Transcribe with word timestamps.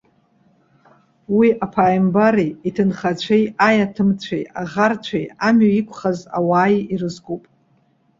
Уи, 1.37 1.47
аԥааимбари, 1.65 2.55
иҭынхацәеи, 2.67 3.43
аиаҭымцәеи, 3.67 4.43
аӷарцәеи, 4.61 5.25
амҩа 5.47 5.71
иқәхаз 5.79 6.19
ауааи 6.37 6.77
ирызкуп. 6.93 7.43